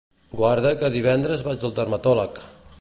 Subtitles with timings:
[0.39, 2.45] Guarda que divendres vaig al dermatòleg.